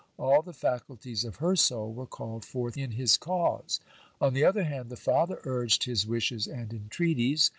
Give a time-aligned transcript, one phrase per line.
[0.17, 3.79] All the faculties of her soul were called forth in his cause.
[4.19, 7.49] On the other hand, the father urged his wishes and entreaties.